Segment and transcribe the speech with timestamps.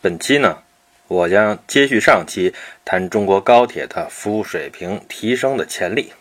[0.00, 0.58] 本期呢，
[1.08, 2.54] 我将接续上期
[2.84, 6.12] 谈中国高铁的服务水平提升的潜力。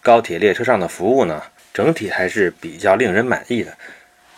[0.00, 1.42] 高铁列车上的服务呢，
[1.74, 3.76] 整体还是比较令人满意的。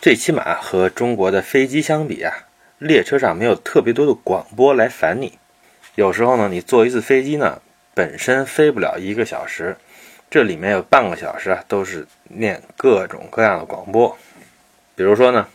[0.01, 2.33] 最起码和中国的飞机相比啊，
[2.79, 5.39] 列车上没有特别多的广播来烦你。
[5.95, 7.61] 有时候呢，你坐一次飞机呢，
[7.93, 9.77] 本身飞不了一个小时，
[10.31, 14.17] 这里面有半个小时啊，都是念各种各样的广播。
[14.97, 15.47] 比如说呢，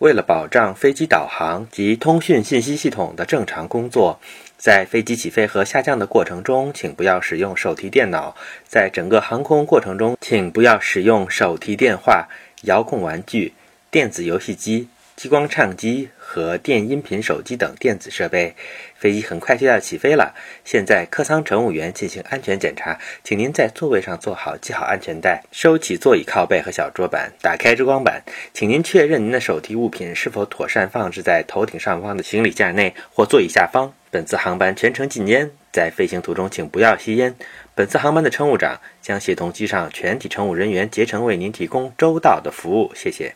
[0.00, 4.18] 为了保障飞机导航及通讯信息系统的正常工作。
[4.56, 8.34] 在飞机起飞和下降的过程中，请不要使用手提电脑。
[8.66, 12.28] 在整个航空过程中，请不要使用手提电话、
[12.62, 13.52] 遥控玩具、
[13.90, 18.54] 电子游戏机、激光唱机和电音频手机等电子设备。
[18.94, 20.32] 飞机很快就要起飞了，
[20.64, 28.22] 现在客舱乘务员进行安全检查，请您在座位上坐好，系好安全带，收起座椅靠背和小桌板，打开遮光板，
[28.54, 33.92] 请您确认您的手提物品是否妥善放置在头顶上方的行李架内或座椅下方。
[34.12, 37.34] 本次航班全程禁烟，在飞行途中请不要吸烟。
[37.74, 43.34] 本次航班的乘务长将协同机上全体乘务人员竭诚为您提供周到的服务，谢谢。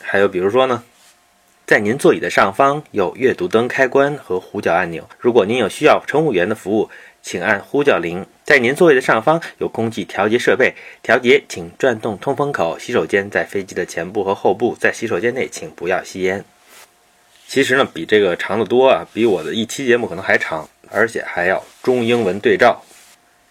[0.00, 0.82] 还有比如说呢，
[1.66, 6.90] 在您座椅的上方有阅读灯开关和呼叫按钮，如果您有需要乘务员的服务，
[7.22, 8.26] 请按呼叫铃。
[8.44, 12.78] 在您座位的上方有空气调节设备，调节请转动通风口。
[12.78, 16.44] 洗手间在飞机的前部和后部，在洗手间内请不要吸烟。
[17.48, 22.84] 其实呢，比这个长得多啊，比我的一期节目可能还长，而且还要中英文对照。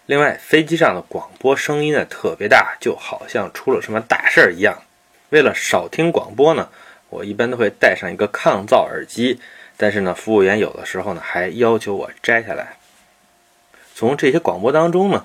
[0.06, 4.82] 另外，飞机上的广播声音呢特别大，就好像出了什么大事儿一样。
[5.30, 6.68] 为了少听广播呢，
[7.14, 9.38] 我一般都会带上一个抗噪耳机，
[9.76, 12.76] 但是呢，服务员有的时候呢还要求我摘下来。
[13.94, 15.24] 从这些广播当中呢，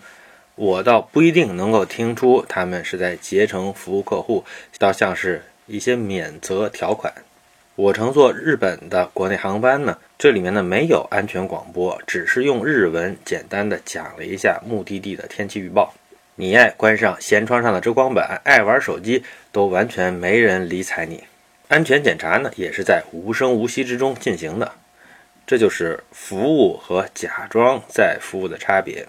[0.54, 4.46] 我倒不一定能够听出他们是在竭诚服务客户，
[4.78, 7.12] 倒像是一些免责条款。
[7.74, 15.92] 我乘坐日本的国内航班呢，这里面呢没有安全广播，只是用日文简单的讲了一下目的地的天气预报。
[16.36, 21.24] 你爱关上舷窗上的遮光板，爱玩手机，都完全没人理睬你。
[21.70, 24.72] 安全检查呢，也是在无声无息之中进行的。
[25.46, 29.08] 这就是服务和假装在服务的差别。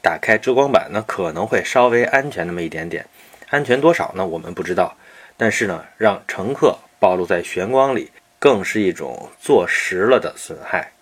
[0.00, 3.04] 打开遮光板呢，可能会稍微安全那么一点点，
[3.50, 4.24] 安全多少呢？
[4.24, 4.96] 我们不知道。
[5.36, 6.78] 但是呢，让乘客。
[7.00, 10.92] 暴露在玄光里，更是一种坐实了的损害。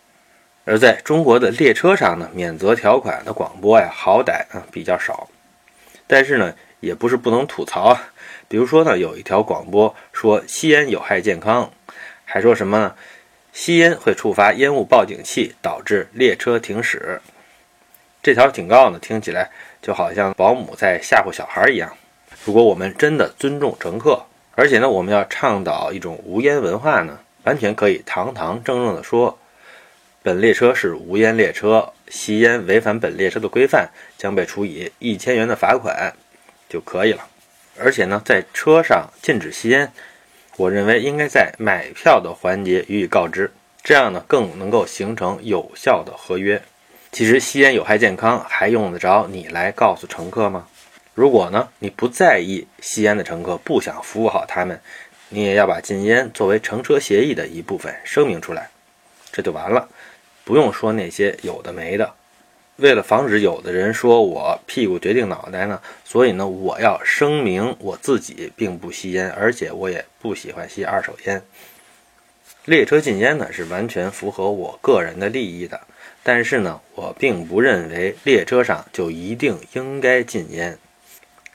[0.64, 5.28] 而在中国的列车上呢，免责条款的广播呀，好歹啊比较少。
[6.06, 8.12] 但是呢，也不是不能吐槽啊。
[8.48, 11.70] 比如说呢，有一条广播说吸烟有害健康，
[12.24, 12.94] 还说什么呢？
[13.52, 17.20] 吸烟会触发烟雾报警器，导致列车停驶。
[18.22, 19.50] 这条警告呢，听起来
[19.82, 21.94] 就好像保姆在吓唬小孩一样。
[22.44, 29.38] 如果我们真的尊重乘客，而且呢，我们要倡导一种无烟文化呢，完全可以堂堂正正的说，
[30.22, 36.14] 本列车是无烟列车，吸烟违反本列车的规范，将被处以一千元的罚款
[36.68, 37.26] 就可以了。
[37.80, 39.92] 而且呢，在车上禁止吸烟，
[40.56, 43.50] 我认为应该在买票的环节予以告知，
[43.82, 46.60] 这样呢，更能够形成有效的合约。
[47.10, 50.66] 其实吸烟有害健康，还用得着你来告诉乘客吗？
[51.14, 54.80] 如果呢，你不在意吸烟的乘客，不想服务好他们，
[55.28, 58.70] 你也要把禁烟作为乘车协议的一部分声明出来，
[59.32, 59.88] 这就完了，
[60.44, 62.14] 不用说那些有的没的。
[62.78, 71.42] 为了防止有的人说我屁股决定脑袋呢，所以呢，我要声明我自己并不吸烟，而且我也不喜欢吸二手烟。
[72.66, 75.80] 列车禁烟呢，是完全符合我个人的利益的，
[76.22, 80.78] 但是呢，我并不认为列车上就一定应该禁烟。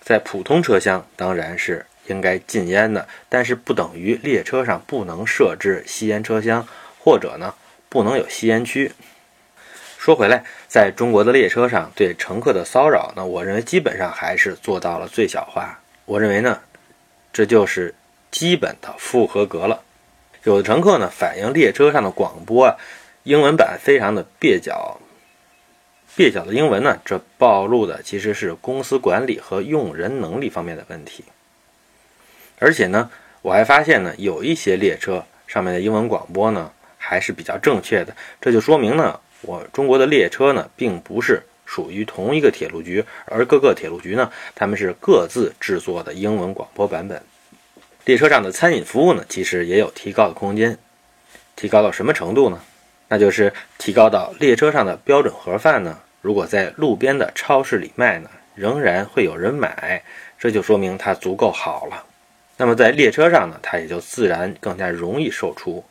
[0.01, 6.67] 在普通车厢当然是应该禁烟的，但是不等于列车上不能设置吸烟车厢，
[6.99, 7.55] 或者呢
[7.87, 8.91] 不能有吸烟区。
[10.03, 15.79] 说回来，在中国的列车上对乘客的骚扰呢，我认为基本上还是做到了最小化。
[16.03, 16.59] 我认为呢，
[17.31, 17.95] 这就是
[18.29, 19.81] 基本的服务合格了。
[20.43, 22.75] 有的乘客呢反映列车上的广播啊，
[23.23, 24.99] 英文版非常的蹩脚。
[26.17, 31.23] 蹩脚的英文呢，这暴露的其实是公司管理和用人能力方面的问题。
[32.59, 33.09] 而且呢，
[33.41, 38.13] 我还发现呢，有一些列车上面的英文广播呢还是比较正确的。
[38.41, 47.21] 这就说明呢，我中国的列车呢并不是属于同一个铁路局，而各个铁路局呢，他们是各自制作的英文广播版本。
[48.05, 50.77] 列车上的餐饮服务呢，其实也有提高的空间。
[51.55, 52.59] 提高到什么程度呢？
[53.07, 55.99] 那就是提高到列车上的标准盒饭呢。
[56.21, 60.03] 如果在路边的超市里卖呢，仍然会有人买，
[60.39, 62.03] 这就说明它足够好了。
[62.57, 65.83] 那么在列车上呢，它也就自然更加容易售出。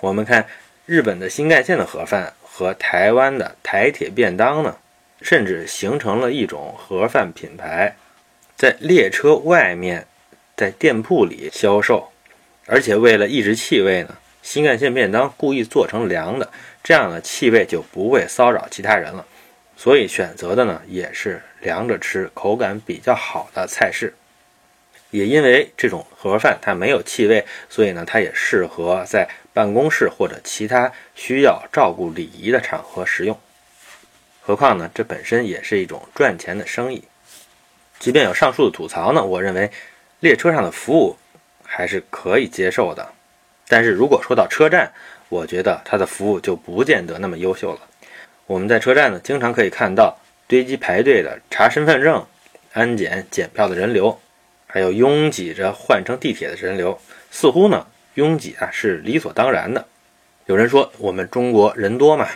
[0.00, 0.46] 我们看
[0.84, 2.32] 日本的新干线的盒饭
[2.62, 4.76] 和台湾的台铁便当呢，
[5.20, 7.96] 甚至形成了一种盒饭品牌，
[8.54, 10.06] 在列车外面，
[10.56, 12.12] 在店铺里销售，
[12.66, 16.52] 而且为了抑制气味呢，新干线便当故意做成凉的，
[16.84, 19.26] 这样的气味就不会骚扰其他人了。
[19.76, 24.14] 所以选择的呢也是凉着吃、口感比较好的菜式。
[25.10, 33.38] 也因为这种盒饭它没有气味，所以呢它也适合在办公室或者其他需要照顾礼仪的场合使用。
[34.40, 37.04] 何况呢这本身也是一种赚钱的生意。
[37.98, 39.70] 即便有上述的吐槽呢，我认为
[40.18, 41.16] 列车上的服务
[41.64, 43.12] 还是可以接受的。
[43.68, 44.92] 但是如果说到车站，
[45.28, 47.80] 我觉得它的服务就不见得那么优秀了。
[48.46, 52.26] 我们在车站呢，经常可以看到堆积排队的查身份证、
[52.72, 54.20] 安检检票的人流，
[54.66, 57.00] 还有拥挤着换乘地铁的人流，
[57.30, 59.86] 似乎呢拥挤啊是理所当然的。
[60.46, 62.28] 有人说我们中国人多嘛，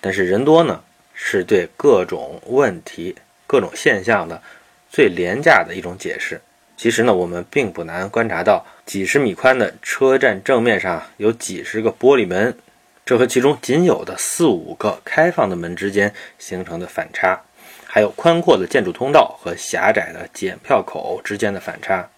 [0.00, 0.82] 但是人多呢
[1.14, 3.16] 是对各种问题、
[3.46, 4.42] 各种现象的
[4.90, 6.40] 最廉价的一种解释。
[6.76, 12.56] 其实呢，我们并不难观察到，几十米宽的车站正面上有几十个玻璃门。
[13.04, 17.38] 这和其中仅有的四五个开放的门之间形成的反差，
[17.86, 22.08] 还有宽阔的建筑通道和狭窄的检票口之间的反差，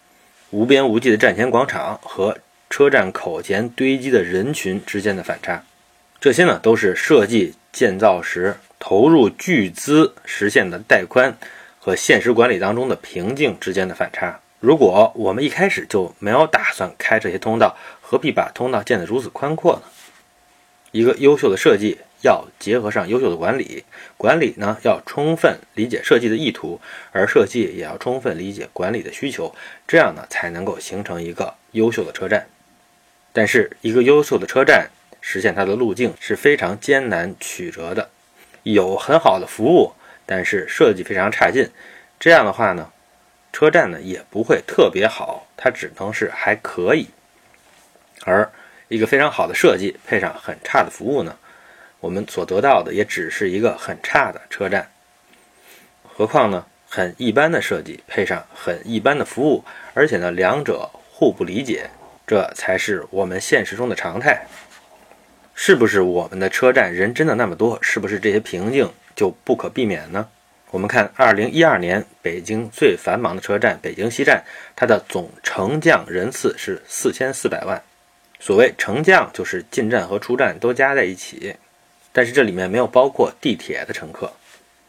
[0.50, 2.36] 无边无际的站前广场和
[2.72, 5.62] 车站口前堆积的人群之间的反差，
[6.18, 11.36] 这些呢都是设计建造时投入巨资实现的带宽
[11.78, 14.40] 和现实管理当中的瓶颈之间的反差。
[14.58, 19.82] 如果我们一开始就没有打算开这些通道，何必把通道建得如此宽阔呢？
[20.92, 23.84] 一个优秀的设计要结合上优秀的管理，
[24.16, 26.80] 管理呢要充分理解设计的意图，
[27.10, 29.54] 而设计也要充分理解管理的需求，
[29.86, 32.46] 这样呢才能够形成一个优秀的车站。
[33.32, 34.90] 但是，一个优秀的车站
[35.20, 38.10] 实现它的路径是非常艰难曲折的，
[38.62, 39.92] 有很好的服务，
[40.26, 41.70] 但是设计非常差劲，
[42.20, 42.90] 这样的话呢，
[43.52, 47.08] 车站呢也不会特别好，它只能是还可以，
[48.24, 48.50] 而。
[48.88, 51.34] 一个非常好的设计配上很差的服务呢，
[51.98, 54.86] 我们所得到的也只是一个很差的车站。
[56.02, 59.64] 何况呢，很一般的设计配上很一般的服务，
[59.94, 61.88] 而且呢，两者互不理解，
[62.26, 64.46] 这才是我们现实中的常态。
[65.54, 67.78] 是不是我们的车站人真的那么多？
[67.82, 70.28] 是不是这些瓶颈就不可避免呢？
[70.70, 74.42] 我们看2012年北京最繁忙的车站北京西站，
[74.74, 77.82] 它的总乘降人次是4400万。
[78.40, 81.54] 所谓乘降就是进站和出站都加在一起，
[82.10, 84.32] 但是这里面没有包括地铁的乘客。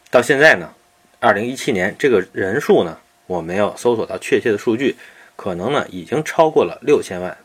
[0.10, 0.74] 到现在呢，
[1.20, 2.98] 二零一七年这个人数呢，
[3.28, 4.96] 我没有搜索到确切的数据，
[5.36, 7.38] 可能呢已经超过了六千万。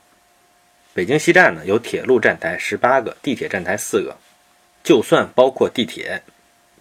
[0.94, 4.16] 北京西站呢有铁路站台十八个，地铁站台四个，
[4.82, 6.22] 就算包括地铁，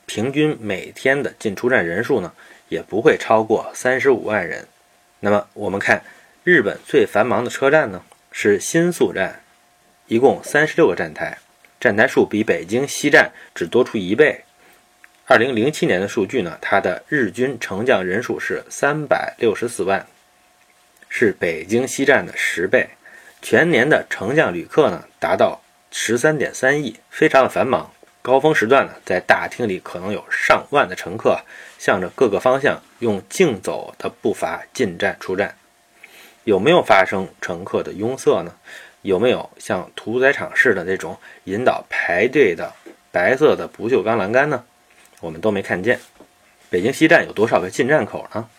[0.06, 2.34] 平均每天的进出站人数呢
[2.70, 4.68] 也不会超过三十五万人。
[5.20, 6.04] 那么我们看
[6.44, 8.04] 日本最繁忙的车站呢？
[8.32, 9.42] 是新宿站，
[10.06, 11.40] 一共三十六个站台，
[11.80, 14.44] 站台数比北京西站只多出一倍。
[15.26, 20.06] 二零零七年的数据呢，它的日均乘降人数是三百六十四万，
[21.10, 22.90] 是北京西站的十倍。
[23.42, 25.62] 全年的乘降旅客呢，达到
[25.92, 27.92] 十三点三亿，非常的繁忙。
[28.22, 31.40] 高峰时段呢，在大厅里可能有上万的乘客，
[31.80, 35.56] 向着各个方向用竞走的步伐进站出站。
[36.44, 38.54] 有没有发生乘客的拥塞呢？
[39.04, 42.74] 有没有像屠宰场似的那种引导排队的
[43.12, 44.66] 白色的不锈钢栏杆呢？
[45.22, 46.00] 我们都没看见。
[46.70, 48.50] 北京西站有多少个进站口呢？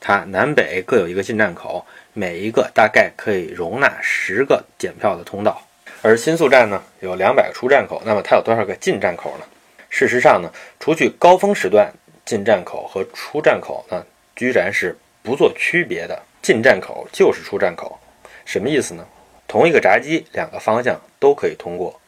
[0.00, 5.62] 它南北各有一个进站口，每一个大概可以容纳十个检票的通道。
[6.02, 9.44] 而新宿站呢，有两百个出站口，那么它有多少个进站口呢？
[9.90, 11.92] 事实上呢，除去高峰时段，
[12.24, 14.04] 进站口和出站口呢，
[14.34, 16.22] 居然是不做区别的。
[16.40, 18.00] 进站口就是出站口，
[18.46, 19.06] 什么意思呢？
[19.46, 22.00] 同一个闸机，两个方向都可以通过。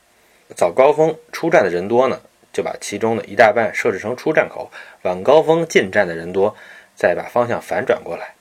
[0.57, 2.19] 早高峰出站的人多呢，
[2.51, 4.71] 就把其中的一大半设置成出站口；
[5.03, 6.57] 晚高峰进站的人多，
[6.95, 8.35] 再把方向反转过来。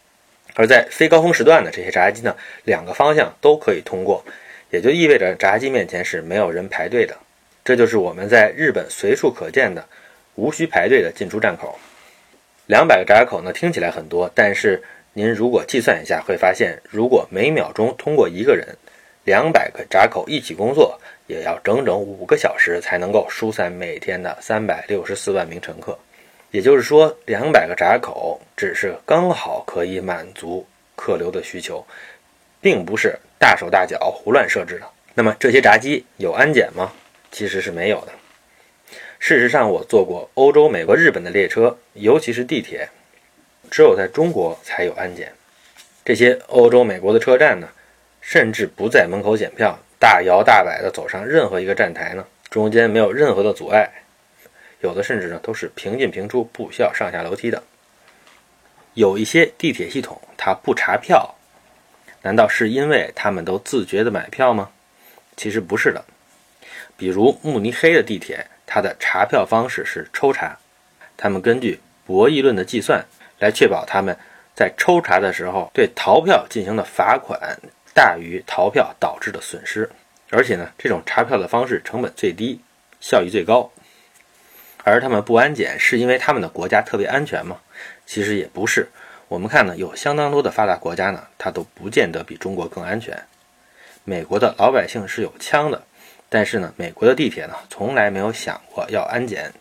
[0.55, 4.23] 而在非高峰时段的这些闸机呢，两个方向都可以通过，
[4.69, 7.15] 也就意味着闸机面前是没有人排队的。
[7.63, 9.85] 这就是我们在日本随处可见的
[10.35, 11.77] 无需排队的进出站口。
[12.65, 14.81] 两百个闸口呢，听起来很多，但是。
[15.13, 18.65] 您如果计算一下，会发现，如果每秒钟通过一个人，
[19.25, 25.99] 两百个闸口一起工作，也要整整五个小时才能够疏散每天的三百六十四万名乘客。
[26.51, 31.85] 也就是说，两百个闸口只是刚好可以满足客流的需求，
[32.59, 34.85] 并不是大手大脚胡乱设置的。
[35.13, 36.91] 那么这些闸机有安检吗？
[37.31, 38.11] 其实是没有的。
[39.17, 42.89] 事实上，我坐过欧洲、美国、日本的列车，尤其是地铁，
[43.69, 45.31] 只有在中国才有安检。
[46.03, 47.69] 这些欧洲、美国的车站呢，
[48.19, 53.89] 甚至不在门口检票，大摇大摆地走上任何一个站台呢，中间没有任何的阻碍，
[54.81, 57.63] 有的甚至呢都是平进平出，不需要上下楼梯的。
[58.93, 61.35] 有一些地铁系统它不查票，
[62.23, 64.69] 难道是因为他们都自觉地买票吗？
[65.37, 66.03] 其实不是的。
[66.97, 70.57] 比如慕尼黑的地铁，它的查票方式是抽查，
[71.15, 73.03] 他们根据博弈论的计算
[73.39, 74.15] 来确保他们
[74.53, 77.57] 在抽查的时候对逃票进行的罚款
[77.93, 79.89] 大于逃票导致的损失，
[80.29, 82.59] 而且呢，这种查票的方式成本最低，
[82.99, 83.71] 效益最高。
[84.83, 87.57] 而他们不安检是因为他们的国家特别安全吗？
[88.05, 88.89] 其实也不是，
[89.27, 93.17] 我们看呢，有相当多的发达国家呢，它都不见得比中国更安全。
[94.03, 95.83] 美国的老百姓是有枪的，
[96.27, 99.53] 但是呢，美国的地铁呢，从来没有想过要安检。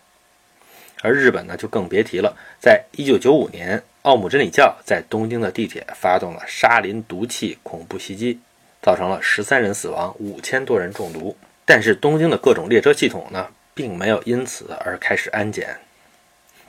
[1.03, 2.37] 而日本呢，就更别提了。
[2.59, 8.39] 在一九九五年，奥姆真理教在东京的地铁发动了沙林毒气恐怖袭击，
[8.83, 11.37] 造成了十三人死亡，五千多人中毒。
[11.65, 13.47] 但是东京的各种列车系统呢，
[13.81, 15.79] 并没有因此而开始安检。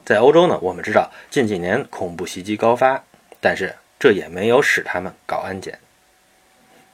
[0.05, 3.03] 在欧洲呢，我们知道近几年恐怖袭击高发，
[3.41, 5.77] 但是这也没有使他们搞安检。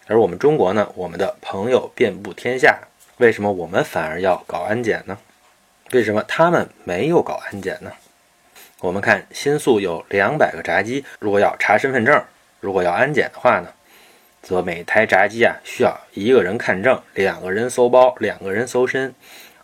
[0.07, 2.79] 而我们中国呢，我们的朋友遍布天下，
[3.17, 5.19] 为什么我们反而要搞安检呢？
[5.91, 7.91] 为什么他们没有搞安检呢？
[8.79, 12.23] 我们看新宿有两百个闸机，如果要查身份证，
[12.59, 13.71] 如果要安检的话呢，
[14.41, 19.13] 则每台闸机啊需要一个人看证，两个人搜包，两个人搜身，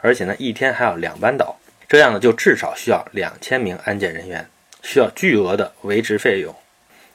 [0.04, 1.58] 而且呢一天还要两班倒。
[1.88, 4.50] 这样呢，就至少需要两千名安检人员，
[4.82, 6.56] 需要巨额的维持费用，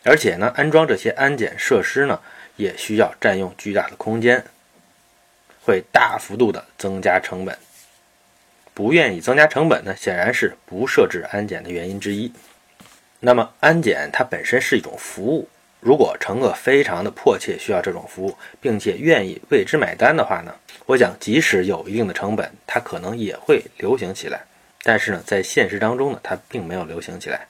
[0.05, 2.21] 而且呢，安装这些安检设施呢，
[2.55, 4.45] 也需要占用巨大的空间，
[5.65, 7.59] 会大幅度的增加成本。
[8.73, 12.33] 不愿意增加成本呢，显然是不设置安检的原因之一。
[13.19, 15.49] 那么，安检它本身是一种服务，
[15.81, 20.55] 如果乘客非常的迫切需要这种服务，并且愿意为之买单的话呢，
[20.87, 24.45] 我想即使有一定的成本，它可能也会流行起来。
[24.83, 27.47] 但是呢，在现实当中呢，它并没有流行起来。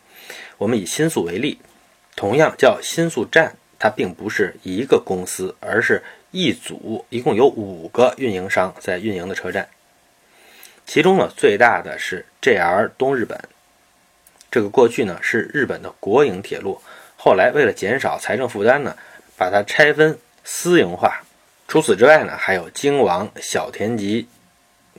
[0.59, 1.59] 我们以新宿为例，
[2.17, 9.69] 同样叫新宿站，它并不是一个公司，而是一组，一共有五个运营商在运营的车站。
[10.85, 13.39] 其中呢，最大的是 JR 东日本，
[14.51, 16.81] 这个过去呢是日本的国营铁路，
[17.19, 18.97] 后来为了减少财政负担呢，
[19.37, 21.21] 把它拆分私营化。
[21.67, 24.27] 除此之外呢，还有京王、小田急、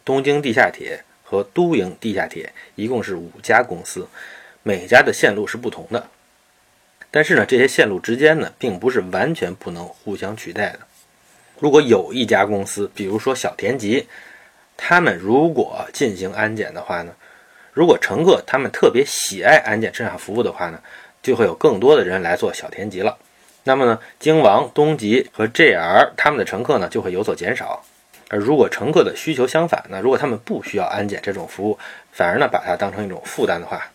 [0.05, 1.03] 东京地下铁。
[1.31, 4.07] 和都营地下铁一共是五家公司，
[4.63, 6.07] 每家的线路是不同的。
[7.11, 10.79] 但是呢，这些线路之间呢，并不是完全不能互相取代的。
[11.59, 14.07] 如果有一家公司，比如说小田急，
[14.75, 17.13] 他们如果进行安检的话呢，
[17.73, 20.81] 如果乘客他们特别喜爱安检车上服务的话呢，
[21.21, 23.17] 就会有更多的人来做小田急了。
[23.63, 27.83] 那么呢，京王、东急和 JR 他们的乘客呢，就会有所减少。
[28.29, 29.99] 而如果乘客的需求相反呢？
[30.01, 31.77] 如果他们不需要安检这种服务，
[32.11, 33.91] 反而呢把它当成一种负担的话，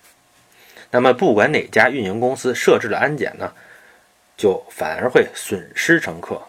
[0.91, 3.53] 那么不管哪家运营公司设置了安检呢，
[4.37, 6.43] 就反而会损失乘客，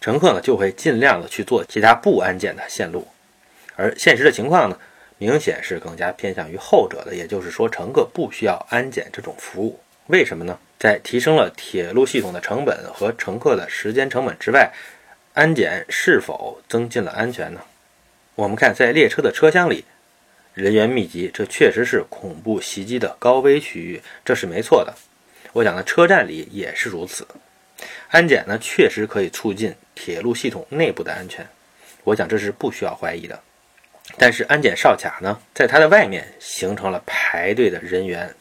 [0.00, 3.06] 乘客呢就会尽量的去做其他不安检的线路，
[3.76, 4.78] 而现实的情况呢，
[5.18, 10.58] 明显是更加偏向于后者的，也就是说乘客不需要安检这种服务，为什么呢？
[10.78, 14.72] 在提升了铁路系统的成本和乘客的时间成本之外。
[15.34, 17.60] 安检是否增进了安全呢？
[18.34, 19.84] 我们看，在列车的车厢里，
[20.54, 24.94] 人员密集，这确实是恐怖袭击的高危区域，这是没错的。
[25.52, 27.26] 我讲的车站里也是如此。
[28.08, 31.46] 安检呢，确实可以促进铁路系统内部的安全，
[32.02, 33.38] 我想这是不需要怀疑的。
[34.16, 38.34] 但是安检哨卡呢，在它的外面形成了排队的人员，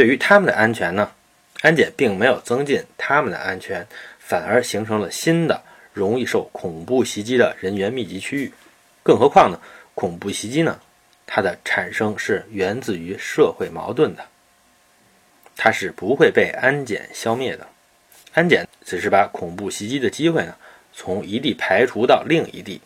[0.00, 1.12] 对于他们的安全呢，
[1.60, 3.86] 安检并没有增进他们的安全，
[4.18, 5.62] 反而形成了新的。
[5.92, 8.50] 容易受恐怖袭击的人员密集区域，
[9.02, 9.60] 更何况呢？
[9.94, 10.80] 恐怖袭击呢？
[11.26, 14.24] 它的产生是源自于社会矛盾的，
[15.54, 17.68] 它是不会被安检消灭的。
[18.32, 20.56] 安检只是把恐怖袭击的机会呢，
[20.94, 22.80] 从一地排除到另一地，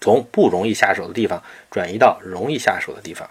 [0.00, 3.30] 从不容易下手的地方转移到容易下手的地方。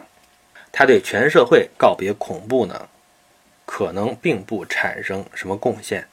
[0.72, 2.88] 它对全社会告别恐怖呢，
[3.66, 6.08] 可能并不产生什么贡献。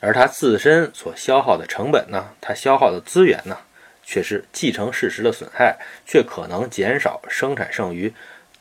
[0.00, 3.58] 而它自身所消耗的成本呢，它消耗的资源呢，
[4.04, 8.14] 却是继承事实的损害，却可能减少生产剩余，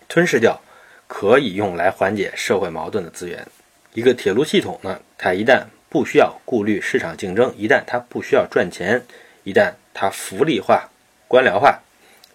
[0.07, 0.59] 吞噬掉
[1.07, 3.47] 可以用来缓解社会矛盾的资源。
[3.93, 9.03] 一个铁路系统呢，它一旦不需要顾虑市场竞争，一旦它不需要赚钱，
[9.43, 10.89] 一旦它福利化、
[11.27, 11.79] 官僚化，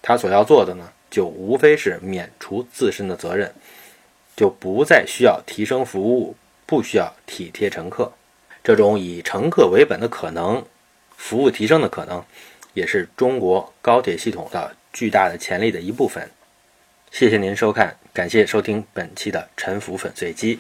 [0.01, 3.53] 它所要做的呢，就无非是免除自身的责任，
[4.37, 6.35] 就不再需要提升服务，
[6.67, 8.13] 不需要体贴乘客。
[8.65, 10.65] 这种以乘客为本的可能，
[11.17, 12.25] 服务提升的可能，
[12.75, 16.31] 也是中国高铁系统的巨大的潜力的一部分。
[17.11, 20.59] 谢谢您收看，感谢收听本期的沉浮粉碎机。